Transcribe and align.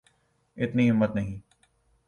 اتنی 0.57 0.89
ہمت 0.91 1.15
نہیں۔ 1.15 1.39